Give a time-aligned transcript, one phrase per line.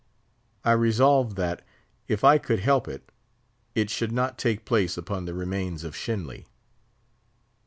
[0.65, 1.61] I resolved that,
[2.07, 3.11] if I could help it,
[3.75, 6.47] it should not take place upon the remains of Shenly.